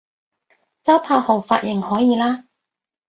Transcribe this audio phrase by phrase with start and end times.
[0.81, 2.45] 周柏豪髮型可以喇